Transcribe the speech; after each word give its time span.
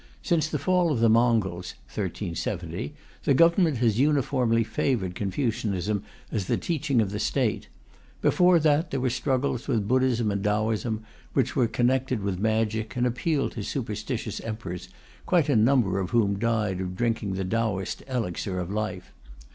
Since 0.23 0.47
the 0.47 0.57
fall 0.57 0.91
of 0.91 0.99
the 0.99 1.09
Mongols 1.11 1.75
(1370), 1.85 2.95
the 3.23 3.35
Government 3.35 3.77
has 3.77 3.99
uniformly 3.99 4.63
favoured 4.63 5.13
Confucianism 5.13 6.01
as 6.31 6.47
the 6.47 6.57
teaching 6.57 6.99
of 7.01 7.11
the 7.11 7.19
State; 7.19 7.67
before 8.19 8.57
that, 8.61 8.89
there 8.89 8.99
were 8.99 9.11
struggles 9.11 9.67
with 9.67 9.87
Buddhism 9.87 10.31
and 10.31 10.43
Taoism, 10.43 11.03
which 11.33 11.55
were 11.55 11.67
connected 11.67 12.23
with 12.23 12.39
magic, 12.39 12.95
and 12.95 13.05
appealed 13.05 13.51
to 13.51 13.61
superstitious 13.61 14.39
Emperors, 14.39 14.89
quite 15.27 15.49
a 15.49 15.55
number 15.55 15.99
of 15.99 16.09
whom 16.09 16.39
died 16.39 16.81
of 16.81 16.95
drinking 16.95 17.35
the 17.35 17.45
Taoist 17.45 18.01
elixir 18.07 18.57
of 18.57 18.71
life. 18.71 19.13